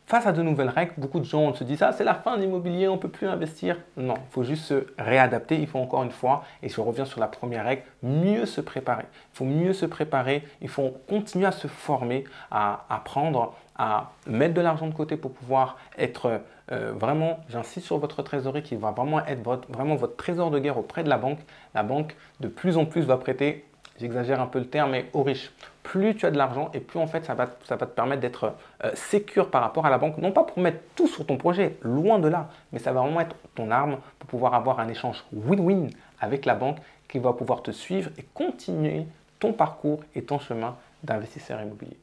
Face 0.07 0.27
à 0.27 0.33
de 0.33 0.43
nouvelles 0.43 0.69
règles, 0.69 0.93
beaucoup 0.99 1.19
de 1.19 1.25
gens 1.25 1.55
se 1.55 1.65
disent 1.65 1.83
ah 1.83 1.93
c'est 1.93 2.05
la 2.05 2.15
fin 2.15 2.37
de 2.37 2.43
l'immobilier, 2.43 2.89
on 2.89 2.97
ne 2.97 3.01
peut 3.01 3.09
plus 3.09 3.27
investir. 3.27 3.79
Non, 3.97 4.15
il 4.17 4.33
faut 4.33 4.45
juste 4.45 4.65
se 4.65 4.87
réadapter. 4.99 5.59
Il 5.59 5.67
faut 5.67 5.79
encore 5.79 6.03
une 6.03 6.11
fois, 6.11 6.45
et 6.63 6.69
je 6.69 6.81
reviens 6.81 7.07
sur 7.07 7.21
la 7.21 7.27
première 7.27 7.65
règle, 7.65 7.83
mieux 8.03 8.45
se 8.45 8.61
préparer. 8.61 9.05
Il 9.33 9.37
faut 9.37 9.45
mieux 9.47 9.73
se 9.73 9.87
préparer. 9.87 10.45
Il 10.61 10.69
faut 10.69 10.95
continuer 11.09 11.47
à 11.47 11.53
se 11.53 11.69
former, 11.69 12.25
à 12.51 12.85
apprendre 12.91 13.55
à 13.77 14.13
mettre 14.27 14.55
de 14.55 14.61
l'argent 14.61 14.87
de 14.87 14.95
côté 14.95 15.17
pour 15.17 15.33
pouvoir 15.33 15.79
être 15.99 16.41
euh, 16.71 16.93
vraiment, 16.95 17.41
j'insiste 17.49 17.87
sur 17.87 17.99
votre 17.99 18.23
trésorerie 18.23 18.63
qui 18.63 18.77
va 18.77 18.93
vraiment 18.93 19.25
être 19.27 19.43
vraiment 19.69 19.97
votre 19.97 20.17
trésor 20.17 20.51
de 20.51 20.59
guerre 20.59 20.79
auprès 20.79 21.03
de 21.03 21.09
la 21.09 21.19
banque, 21.19 21.41
la 21.75 21.83
banque 21.83 22.15
de 22.41 22.49
plus 22.49 22.77
en 22.77 22.87
plus 22.87 23.03
va 23.03 23.17
prêter, 23.17 23.65
j'exagère 23.99 24.41
un 24.41 24.47
peu 24.47 24.59
le 24.59 24.67
terme, 24.67 24.93
mais 24.93 25.07
au 25.13 25.23
riche. 25.23 25.53
Plus 25.83 26.15
tu 26.17 26.27
as 26.27 26.31
de 26.31 26.39
l'argent 26.39 26.71
et 26.73 26.81
plus 26.81 26.99
en 26.99 27.07
fait 27.07 27.25
ça 27.25 27.35
va, 27.35 27.51
ça 27.65 27.77
va 27.77 27.87
te 27.87 27.93
permettre 27.93 28.21
d'être 28.21 28.55
euh, 28.85 28.91
sécure 28.95 29.51
par 29.51 29.63
rapport 29.63 29.87
à 29.87 29.91
la 29.91 29.99
banque. 29.99 30.19
Non 30.19 30.33
pas 30.33 30.45
pour 30.45 30.59
mettre 30.59 30.79
tout 30.95 31.07
sur 31.07 31.27
ton 31.27 31.37
projet, 31.37 31.77
loin 31.83 32.19
de 32.19 32.29
là, 32.29 32.49
mais 32.73 32.79
ça 32.79 32.93
va 32.93 33.01
vraiment 33.01 33.21
être 33.21 33.37
ton 33.55 33.71
arme 33.71 33.99
pour 34.19 34.29
pouvoir 34.29 34.55
avoir 34.55 34.81
un 34.81 34.89
échange 34.89 35.25
win-win 35.33 35.91
avec 36.21 36.47
la 36.47 36.55
banque 36.55 36.79
qui 37.09 37.19
va 37.19 37.33
pouvoir 37.33 37.63
te 37.63 37.71
suivre 37.71 38.11
et 38.19 38.25
continuer 38.35 39.07
ton 39.39 39.53
parcours 39.53 40.01
et 40.15 40.23
ton 40.23 40.39
chemin 40.39 40.77
d'investisseur 41.03 41.61
immobilier. 41.61 41.99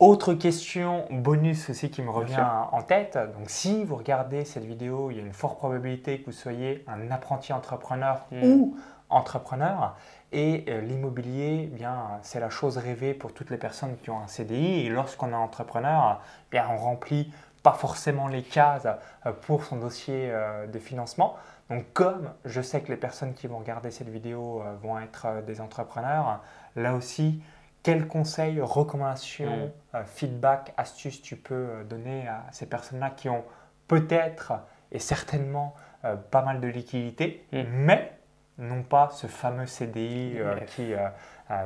Autre 0.00 0.34
question 0.34 1.04
bonus 1.10 1.70
aussi 1.70 1.88
qui 1.88 2.02
me 2.02 2.10
revient 2.10 2.44
en 2.72 2.82
tête. 2.82 3.16
Donc, 3.38 3.48
si 3.48 3.84
vous 3.84 3.94
regardez 3.94 4.44
cette 4.44 4.64
vidéo, 4.64 5.10
il 5.10 5.18
y 5.18 5.20
a 5.20 5.22
une 5.22 5.32
forte 5.32 5.56
probabilité 5.56 6.18
que 6.18 6.26
vous 6.26 6.32
soyez 6.32 6.84
un 6.88 7.12
apprenti 7.12 7.52
entrepreneur 7.52 8.26
hmm. 8.32 8.44
ou 8.44 8.76
entrepreneur. 9.14 9.96
Et 10.32 10.64
euh, 10.68 10.80
l'immobilier, 10.80 11.70
eh 11.72 11.74
bien, 11.74 12.18
c'est 12.22 12.40
la 12.40 12.50
chose 12.50 12.76
rêvée 12.76 13.14
pour 13.14 13.32
toutes 13.32 13.50
les 13.50 13.56
personnes 13.56 13.96
qui 14.02 14.10
ont 14.10 14.18
un 14.18 14.26
CDI. 14.26 14.86
Et 14.86 14.88
lorsqu'on 14.88 15.30
est 15.30 15.34
entrepreneur, 15.34 16.20
eh 16.48 16.50
bien, 16.50 16.66
on 16.70 16.76
remplit 16.76 17.32
pas 17.62 17.72
forcément 17.72 18.26
les 18.26 18.42
cases 18.42 18.86
euh, 19.26 19.32
pour 19.32 19.64
son 19.64 19.76
dossier 19.76 20.30
euh, 20.30 20.66
de 20.66 20.78
financement. 20.80 21.36
Donc, 21.70 21.84
comme 21.92 22.30
je 22.44 22.60
sais 22.60 22.82
que 22.82 22.88
les 22.88 22.96
personnes 22.96 23.32
qui 23.32 23.46
vont 23.46 23.58
regarder 23.58 23.90
cette 23.90 24.08
vidéo 24.08 24.62
vont 24.82 24.98
être 24.98 25.42
des 25.46 25.62
entrepreneurs, 25.62 26.42
là 26.76 26.94
aussi, 26.94 27.42
quels 27.82 28.06
conseils, 28.06 28.60
recommandations, 28.60 29.72
mm. 29.94 30.04
feedback, 30.04 30.74
astuces 30.76 31.22
tu 31.22 31.36
peux 31.36 31.82
donner 31.88 32.28
à 32.28 32.44
ces 32.52 32.66
personnes-là 32.66 33.08
qui 33.08 33.30
ont 33.30 33.44
peut-être 33.88 34.52
et 34.92 34.98
certainement 34.98 35.74
pas 36.30 36.42
mal 36.42 36.60
de 36.60 36.68
liquidités, 36.68 37.46
mm. 37.52 37.62
mais 37.70 38.13
n'ont 38.58 38.82
pas 38.82 39.10
ce 39.12 39.26
fameux 39.26 39.66
CDI 39.66 40.36
qui 40.68 40.92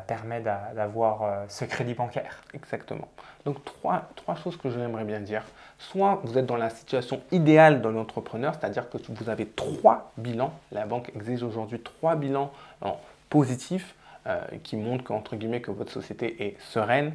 permet 0.07 0.41
d'avoir 0.41 1.45
ce 1.49 1.65
crédit 1.65 1.95
bancaire 1.95 2.43
Exactement. 2.55 3.09
Donc 3.45 3.65
trois, 3.65 4.09
trois 4.17 4.35
choses 4.35 4.57
que 4.57 4.71
j'aimerais 4.71 5.05
bien 5.05 5.21
dire. 5.21 5.45
Soit 5.79 6.21
vous 6.25 6.39
êtes 6.39 6.47
dans 6.47 6.57
la 6.57 6.71
situation 6.71 7.21
idéale 7.31 7.83
de 7.83 7.89
l'entrepreneur, 7.89 8.55
c'est-à-dire 8.55 8.89
que 8.89 8.97
vous 9.09 9.29
avez 9.29 9.47
trois 9.47 10.11
bilans. 10.17 10.53
La 10.73 10.87
banque 10.87 11.11
exige 11.15 11.43
aujourd'hui 11.43 11.81
trois 11.81 12.17
bilans 12.17 12.51
positifs 13.29 13.95
euh, 14.27 14.41
qui 14.63 14.77
montre 14.77 15.05
qu'entre 15.05 15.37
guillemets 15.37 15.61
que 15.61 15.71
votre 15.71 15.93
société 15.93 16.43
est 16.43 16.61
sereine. 16.61 17.15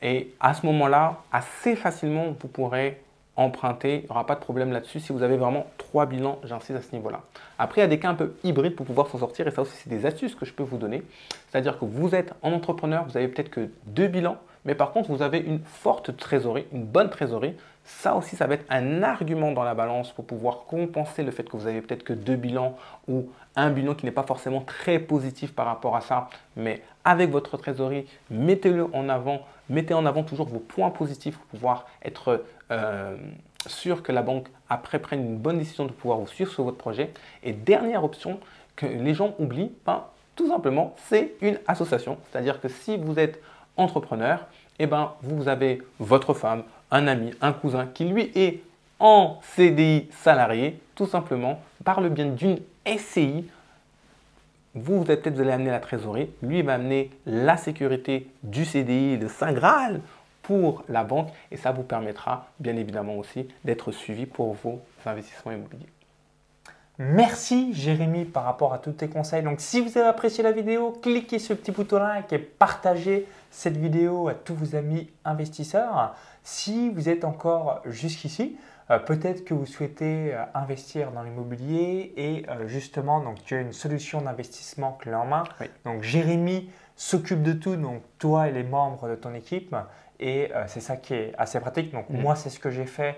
Et 0.00 0.32
à 0.40 0.54
ce 0.54 0.64
moment-là, 0.64 1.18
assez 1.32 1.76
facilement, 1.76 2.34
vous 2.40 2.48
pourrez 2.48 3.02
emprunter. 3.38 4.00
Il 4.00 4.04
n'y 4.04 4.10
aura 4.10 4.26
pas 4.26 4.34
de 4.34 4.40
problème 4.40 4.72
là-dessus 4.72 5.00
si 5.00 5.12
vous 5.12 5.22
avez 5.22 5.36
vraiment 5.36 5.66
trois 5.78 6.04
bilans, 6.06 6.38
j'insiste 6.44 6.78
à 6.78 6.82
ce 6.82 6.92
niveau-là. 6.92 7.22
Après, 7.58 7.80
il 7.80 7.84
y 7.84 7.86
a 7.86 7.88
des 7.88 7.98
cas 7.98 8.10
un 8.10 8.14
peu 8.14 8.34
hybrides 8.44 8.74
pour 8.74 8.84
pouvoir 8.84 9.06
s'en 9.06 9.18
sortir 9.18 9.46
et 9.46 9.50
ça 9.50 9.62
aussi, 9.62 9.72
c'est 9.76 9.88
des 9.88 10.04
astuces 10.04 10.34
que 10.34 10.44
je 10.44 10.52
peux 10.52 10.62
vous 10.62 10.76
donner. 10.76 11.02
C'est-à-dire 11.48 11.78
que 11.78 11.84
vous 11.84 12.14
êtes 12.14 12.34
en 12.42 12.52
entrepreneur, 12.52 13.04
vous 13.08 13.16
avez 13.16 13.28
peut-être 13.28 13.50
que 13.50 13.70
deux 13.86 14.08
bilans, 14.08 14.36
mais 14.68 14.74
par 14.74 14.92
contre, 14.92 15.10
vous 15.10 15.22
avez 15.22 15.38
une 15.38 15.60
forte 15.60 16.14
trésorerie, 16.18 16.66
une 16.74 16.84
bonne 16.84 17.08
trésorerie. 17.08 17.54
Ça 17.86 18.14
aussi, 18.14 18.36
ça 18.36 18.46
va 18.46 18.52
être 18.52 18.66
un 18.68 19.02
argument 19.02 19.50
dans 19.50 19.64
la 19.64 19.72
balance 19.72 20.12
pour 20.12 20.26
pouvoir 20.26 20.66
compenser 20.66 21.22
le 21.22 21.30
fait 21.30 21.44
que 21.44 21.56
vous 21.56 21.66
avez 21.66 21.80
peut-être 21.80 22.04
que 22.04 22.12
deux 22.12 22.36
bilans 22.36 22.76
ou 23.08 23.30
un 23.56 23.70
bilan 23.70 23.94
qui 23.94 24.04
n'est 24.04 24.12
pas 24.12 24.24
forcément 24.24 24.60
très 24.60 24.98
positif 24.98 25.54
par 25.54 25.64
rapport 25.64 25.96
à 25.96 26.02
ça. 26.02 26.28
Mais 26.54 26.82
avec 27.02 27.30
votre 27.30 27.56
trésorerie, 27.56 28.04
mettez-le 28.30 28.94
en 28.94 29.08
avant. 29.08 29.40
Mettez 29.70 29.94
en 29.94 30.04
avant 30.04 30.22
toujours 30.22 30.48
vos 30.48 30.58
points 30.58 30.90
positifs 30.90 31.38
pour 31.38 31.46
pouvoir 31.46 31.86
être 32.04 32.44
euh, 32.70 33.16
sûr 33.66 34.02
que 34.02 34.12
la 34.12 34.20
banque, 34.20 34.48
après, 34.68 34.98
prenne 34.98 35.20
une 35.20 35.38
bonne 35.38 35.56
décision 35.56 35.86
de 35.86 35.92
pouvoir 35.92 36.18
vous 36.18 36.26
suivre 36.26 36.52
sur 36.52 36.64
votre 36.64 36.76
projet. 36.76 37.14
Et 37.42 37.54
dernière 37.54 38.04
option 38.04 38.38
que 38.76 38.84
les 38.84 39.14
gens 39.14 39.34
oublient, 39.38 39.72
ben, 39.86 40.04
tout 40.36 40.48
simplement, 40.48 40.94
c'est 41.08 41.36
une 41.40 41.58
association. 41.66 42.18
C'est-à-dire 42.30 42.60
que 42.60 42.68
si 42.68 42.98
vous 42.98 43.18
êtes 43.18 43.40
entrepreneur, 43.78 44.46
eh 44.78 44.86
ben, 44.86 45.12
vous 45.22 45.48
avez 45.48 45.82
votre 45.98 46.34
femme, 46.34 46.64
un 46.90 47.06
ami, 47.06 47.32
un 47.40 47.52
cousin 47.52 47.86
qui 47.86 48.04
lui 48.04 48.30
est 48.34 48.62
en 49.00 49.38
CDI 49.56 50.08
salarié, 50.22 50.80
tout 50.94 51.06
simplement 51.06 51.60
par 51.84 52.00
le 52.00 52.08
bien 52.08 52.26
d'une 52.26 52.58
SCI. 52.86 53.48
Vous, 54.74 55.02
vous 55.02 55.10
êtes 55.10 55.22
peut-être 55.22 55.40
amener 55.48 55.70
la 55.70 55.80
trésorerie, 55.80 56.30
lui 56.42 56.62
va 56.62 56.74
amener 56.74 57.10
la 57.26 57.56
sécurité 57.56 58.28
du 58.42 58.64
CDI, 58.64 59.16
le 59.16 59.28
Saint 59.28 59.52
Graal 59.52 60.00
pour 60.42 60.82
la 60.88 61.04
banque 61.04 61.28
et 61.50 61.56
ça 61.56 61.72
vous 61.72 61.82
permettra 61.82 62.48
bien 62.58 62.76
évidemment 62.76 63.16
aussi 63.16 63.48
d'être 63.64 63.92
suivi 63.92 64.24
pour 64.24 64.54
vos 64.54 64.80
investissements 65.04 65.52
immobiliers. 65.52 65.88
Merci 66.98 67.72
Jérémy 67.74 68.24
par 68.24 68.44
rapport 68.44 68.72
à 68.72 68.78
tous 68.78 68.92
tes 68.92 69.08
conseils. 69.08 69.42
Donc 69.42 69.60
si 69.60 69.80
vous 69.80 69.96
avez 69.98 70.08
apprécié 70.08 70.42
la 70.42 70.50
vidéo, 70.52 70.98
cliquez 71.02 71.38
sur 71.38 71.54
le 71.54 71.60
petit 71.60 71.70
bouton 71.70 71.98
like 71.98 72.32
et 72.32 72.38
partagez 72.38 73.26
cette 73.50 73.76
vidéo 73.76 74.28
à 74.28 74.34
tous 74.34 74.54
vos 74.54 74.76
amis 74.76 75.10
investisseurs. 75.24 76.14
Si 76.42 76.90
vous 76.90 77.08
êtes 77.08 77.24
encore 77.24 77.82
jusqu'ici, 77.86 78.56
euh, 78.90 78.98
peut-être 78.98 79.44
que 79.44 79.54
vous 79.54 79.66
souhaitez 79.66 80.34
euh, 80.34 80.42
investir 80.54 81.12
dans 81.12 81.22
l'immobilier 81.22 82.12
et 82.16 82.46
euh, 82.48 82.66
justement, 82.66 83.20
donc, 83.20 83.42
tu 83.44 83.54
as 83.54 83.60
une 83.60 83.72
solution 83.72 84.22
d'investissement 84.22 84.92
clé 84.92 85.14
en 85.14 85.26
main. 85.26 85.44
Donc 85.84 86.02
Jérémy 86.02 86.70
s'occupe 86.96 87.42
de 87.42 87.52
tout, 87.52 87.76
donc 87.76 88.02
toi 88.18 88.48
et 88.48 88.52
les 88.52 88.62
membres 88.62 89.08
de 89.08 89.14
ton 89.14 89.34
équipe. 89.34 89.74
Et 90.20 90.50
c'est 90.66 90.80
ça 90.80 90.96
qui 90.96 91.14
est 91.14 91.32
assez 91.38 91.60
pratique. 91.60 91.92
Donc 91.92 92.10
mm. 92.10 92.20
moi, 92.20 92.34
c'est 92.34 92.50
ce 92.50 92.58
que 92.58 92.70
j'ai 92.70 92.86
fait 92.86 93.16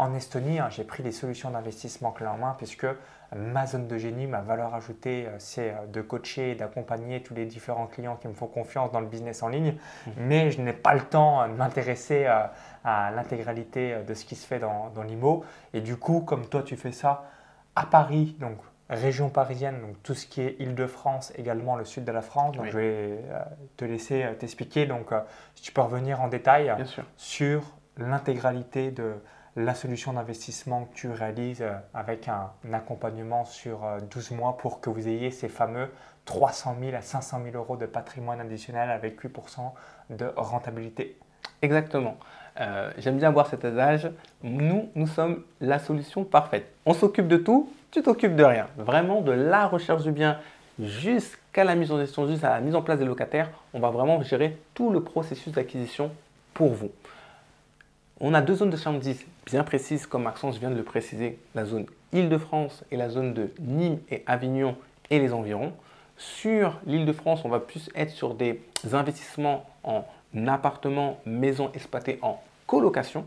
en 0.00 0.12
Estonie, 0.12 0.58
hein, 0.58 0.68
j'ai 0.70 0.82
pris 0.82 1.04
des 1.04 1.12
solutions 1.12 1.50
d'investissement 1.50 2.10
clé 2.10 2.26
en 2.26 2.36
main 2.36 2.56
puisque 2.58 2.86
ma 3.36 3.66
zone 3.66 3.88
de 3.88 3.98
génie, 3.98 4.26
ma 4.26 4.40
valeur 4.40 4.74
ajoutée, 4.74 5.26
euh, 5.26 5.36
c'est 5.38 5.70
euh, 5.70 5.86
de 5.86 6.00
coacher 6.00 6.52
et 6.52 6.54
d'accompagner 6.54 7.22
tous 7.22 7.34
les 7.34 7.46
différents 7.46 7.86
clients 7.86 8.16
qui 8.16 8.28
me 8.28 8.34
font 8.34 8.46
confiance 8.46 8.92
dans 8.92 9.00
le 9.00 9.06
business 9.06 9.42
en 9.42 9.48
ligne. 9.48 9.74
Mmh. 10.06 10.10
Mais 10.18 10.50
je 10.50 10.60
n'ai 10.60 10.72
pas 10.72 10.94
le 10.94 11.00
temps 11.00 11.46
de 11.48 11.54
m'intéresser 11.54 12.26
à 12.26 13.10
l'intégralité 13.14 13.96
de 14.06 14.14
ce 14.14 14.24
qui 14.24 14.34
se 14.34 14.46
fait 14.46 14.58
dans, 14.58 14.90
dans 14.90 15.02
l'IMO. 15.02 15.44
Et 15.72 15.80
du 15.80 15.96
coup, 15.96 16.20
comme 16.20 16.46
toi, 16.46 16.62
tu 16.62 16.76
fais 16.76 16.92
ça 16.92 17.24
à 17.76 17.86
Paris, 17.86 18.36
donc 18.40 18.58
région 18.90 19.30
parisienne, 19.30 19.80
donc 19.80 20.02
tout 20.02 20.14
ce 20.14 20.26
qui 20.26 20.42
est 20.42 20.56
Île-de-France, 20.58 21.32
également 21.36 21.76
le 21.76 21.84
sud 21.84 22.04
de 22.04 22.12
la 22.12 22.22
France. 22.22 22.56
Donc 22.56 22.66
je 22.66 22.76
vais 22.76 23.24
te 23.76 23.84
laisser 23.84 24.26
t'expliquer. 24.38 24.86
Donc 24.86 25.10
si 25.54 25.62
tu 25.62 25.72
peux 25.72 25.80
revenir 25.80 26.20
en 26.20 26.28
détail 26.28 26.74
sur 27.16 27.62
l'intégralité 27.96 28.90
de, 28.90 29.14
la 29.56 29.74
solution 29.74 30.12
d'investissement 30.14 30.84
que 30.86 30.94
tu 30.94 31.10
réalises 31.10 31.62
euh, 31.62 31.74
avec 31.94 32.28
un, 32.28 32.50
accompagnement 32.72 33.44
sur 33.44 33.80
12 34.10 34.32
euh, 34.32 34.34
mois 34.34 34.56
pour 34.56 34.80
que 34.80 34.90
vous 34.90 35.08
ayez 35.08 35.30
ces 35.30 35.48
fameux 35.48 35.88
300 36.24 36.76
000 36.80 36.96
à 36.96 37.02
500 37.02 37.40
000 37.44 37.56
euros 37.56 37.76
de 37.76 37.86
patrimoine 37.86 38.40
additionnel 38.40 38.90
avec 38.90 39.22
8% 39.22 39.72
de 40.10 40.32
rentabilité. 40.36 41.18
Exactement. 41.60 42.16
Euh, 42.60 42.90
j'aime 42.98 43.18
bien 43.18 43.30
voir 43.30 43.46
cet 43.46 43.64
adage. 43.64 44.10
Nous, 44.42 44.88
nous 44.94 45.06
sommes 45.06 45.42
la 45.60 45.78
solution 45.78 46.24
parfaite. 46.24 46.66
On 46.86 46.94
s'occupe 46.94 47.28
de 47.28 47.36
tout, 47.36 47.72
tu 47.90 48.02
t'occupes 48.02 48.36
de 48.36 48.44
rien. 48.44 48.68
Vraiment, 48.76 49.20
de 49.20 49.32
la 49.32 49.66
recherche 49.66 50.02
du 50.02 50.12
bien 50.12 50.38
jusqu'à 50.78 51.64
la 51.64 51.74
mise 51.74 51.92
en 51.92 51.98
gestion, 51.98 52.26
jusqu'à 52.26 52.50
la 52.50 52.60
mise 52.60 52.74
en 52.74 52.82
place 52.82 52.98
des 52.98 53.04
locataires, 53.04 53.50
on 53.74 53.80
va 53.80 53.90
vraiment 53.90 54.22
gérer 54.22 54.58
tout 54.74 54.90
le 54.90 55.02
processus 55.02 55.52
d'acquisition 55.52 56.10
pour 56.54 56.72
vous. 56.72 56.90
On 58.24 58.34
a 58.34 58.40
deux 58.40 58.54
zones 58.54 58.70
de 58.70 58.76
chambre 58.76 59.00
10 59.00 59.26
bien 59.46 59.64
précises, 59.64 60.06
comme 60.06 60.22
Maxence 60.22 60.56
vient 60.56 60.70
de 60.70 60.76
le 60.76 60.84
préciser, 60.84 61.40
la 61.56 61.64
zone 61.64 61.86
Île-de-France 62.12 62.84
et 62.92 62.96
la 62.96 63.10
zone 63.10 63.34
de 63.34 63.50
Nîmes 63.58 63.98
et 64.12 64.22
Avignon 64.26 64.76
et 65.10 65.18
les 65.18 65.32
environs. 65.32 65.72
Sur 66.16 66.78
l'Île-de-France, 66.86 67.44
on 67.44 67.48
va 67.48 67.58
plus 67.58 67.90
être 67.96 68.10
sur 68.10 68.34
des 68.34 68.62
investissements 68.92 69.66
en 69.82 70.04
appartements, 70.46 71.18
maisons 71.26 71.72
exploitées 71.74 72.20
en 72.22 72.40
colocation, 72.68 73.26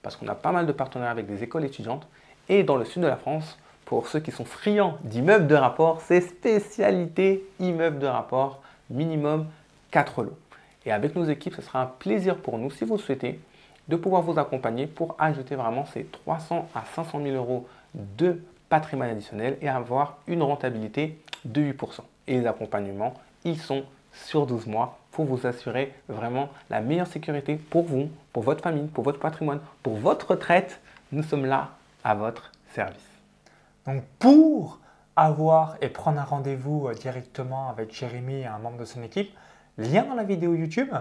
parce 0.00 0.14
qu'on 0.14 0.28
a 0.28 0.36
pas 0.36 0.52
mal 0.52 0.64
de 0.64 0.70
partenaires 0.70 1.10
avec 1.10 1.26
des 1.26 1.42
écoles 1.42 1.64
étudiantes. 1.64 2.06
Et 2.48 2.62
dans 2.62 2.76
le 2.76 2.84
sud 2.84 3.02
de 3.02 3.08
la 3.08 3.16
France, 3.16 3.58
pour 3.84 4.06
ceux 4.06 4.20
qui 4.20 4.30
sont 4.30 4.44
friands 4.44 4.96
d'immeubles 5.02 5.48
de 5.48 5.56
rapport, 5.56 6.02
c'est 6.02 6.20
spécialité 6.20 7.44
immeubles 7.58 7.98
de 7.98 8.06
rapport, 8.06 8.62
minimum 8.90 9.48
4 9.90 10.22
lots. 10.22 10.38
Et 10.84 10.92
avec 10.92 11.16
nos 11.16 11.24
équipes, 11.24 11.56
ce 11.56 11.62
sera 11.62 11.82
un 11.82 11.86
plaisir 11.86 12.36
pour 12.36 12.58
nous, 12.58 12.70
si 12.70 12.84
vous 12.84 12.94
le 12.94 13.02
souhaitez, 13.02 13.40
de 13.88 13.96
pouvoir 13.96 14.22
vous 14.22 14.38
accompagner 14.38 14.86
pour 14.86 15.14
ajouter 15.18 15.54
vraiment 15.54 15.84
ces 15.86 16.04
300 16.04 16.68
à 16.74 16.84
500 16.94 17.20
000 17.22 17.36
euros 17.36 17.66
de 17.94 18.42
patrimoine 18.68 19.10
additionnel 19.10 19.56
et 19.60 19.68
avoir 19.68 20.18
une 20.26 20.42
rentabilité 20.42 21.18
de 21.44 21.62
8%. 21.62 22.00
Et 22.26 22.40
les 22.40 22.46
accompagnements, 22.46 23.14
ils 23.44 23.58
sont 23.58 23.84
sur 24.12 24.46
12 24.46 24.66
mois 24.66 24.98
pour 25.12 25.24
vous 25.26 25.46
assurer 25.46 25.94
vraiment 26.08 26.48
la 26.70 26.80
meilleure 26.80 27.06
sécurité 27.06 27.56
pour 27.56 27.84
vous, 27.84 28.08
pour 28.32 28.42
votre 28.42 28.62
famille, 28.62 28.86
pour 28.88 29.04
votre 29.04 29.18
patrimoine, 29.18 29.60
pour 29.82 29.96
votre 29.96 30.32
retraite. 30.32 30.80
Nous 31.12 31.22
sommes 31.22 31.46
là 31.46 31.70
à 32.02 32.14
votre 32.14 32.52
service. 32.74 33.08
Donc 33.86 34.02
pour 34.18 34.80
avoir 35.14 35.76
et 35.80 35.88
prendre 35.88 36.20
un 36.20 36.24
rendez-vous 36.24 36.88
euh, 36.88 36.94
directement 36.94 37.70
avec 37.70 37.94
Jérémy 37.94 38.40
et 38.40 38.46
un 38.46 38.58
membre 38.58 38.78
de 38.78 38.84
son 38.84 39.02
équipe, 39.02 39.30
lien 39.78 40.04
dans 40.04 40.14
la 40.14 40.24
vidéo 40.24 40.54
YouTube 40.54 40.92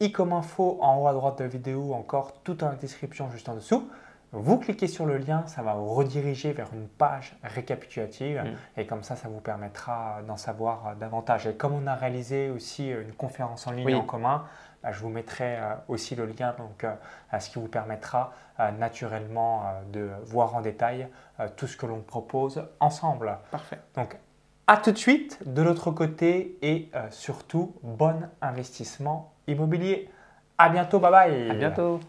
i 0.00 0.12
comme 0.12 0.32
info 0.32 0.78
en 0.80 0.96
haut 0.98 1.08
à 1.08 1.12
droite 1.12 1.38
de 1.38 1.44
la 1.44 1.48
vidéo, 1.48 1.94
encore 1.94 2.32
tout 2.44 2.56
la 2.60 2.74
description 2.74 3.30
juste 3.30 3.48
en 3.48 3.54
dessous. 3.54 3.88
Vous 4.36 4.58
cliquez 4.58 4.88
sur 4.88 5.06
le 5.06 5.18
lien, 5.18 5.46
ça 5.46 5.62
va 5.62 5.74
vous 5.74 5.94
rediriger 5.94 6.52
vers 6.52 6.66
une 6.72 6.88
page 6.88 7.36
récapitulative 7.44 8.42
mm. 8.42 8.80
et 8.80 8.86
comme 8.86 9.04
ça, 9.04 9.14
ça 9.14 9.28
vous 9.28 9.38
permettra 9.38 10.22
d'en 10.26 10.36
savoir 10.36 10.88
euh, 10.88 10.94
davantage. 10.96 11.46
Et 11.46 11.54
comme 11.54 11.72
on 11.72 11.86
a 11.86 11.94
réalisé 11.94 12.50
aussi 12.50 12.92
euh, 12.92 13.02
une 13.02 13.12
conférence 13.12 13.68
en 13.68 13.70
ligne 13.70 13.94
en 13.94 14.02
commun, 14.02 14.44
bah, 14.82 14.90
je 14.90 14.98
vous 14.98 15.08
mettrai 15.08 15.56
euh, 15.56 15.74
aussi 15.86 16.16
le 16.16 16.26
lien, 16.26 16.52
donc, 16.58 16.84
ce 17.38 17.48
qui 17.48 17.60
vous 17.60 17.68
permettra 17.68 18.32
naturellement 18.78 19.64
de 19.92 20.10
voir 20.24 20.54
en 20.54 20.60
détail 20.60 21.08
tout 21.56 21.66
ce 21.66 21.76
que 21.76 21.86
l'on 21.86 22.00
propose 22.00 22.64
ensemble. 22.78 23.38
Parfait. 23.50 23.80
Donc, 23.96 24.16
à 24.66 24.76
tout 24.76 24.92
de 24.92 24.98
suite 24.98 25.38
de 25.46 25.62
l'autre 25.62 25.90
côté 25.90 26.56
et 26.62 26.90
surtout, 27.10 27.74
bon 27.82 28.28
investissement 28.40 29.34
immobilier. 29.46 30.08
À 30.56 30.68
bientôt, 30.68 31.00
bye 31.00 31.10
bye. 31.10 31.50
À 31.50 31.54
bientôt. 31.54 32.00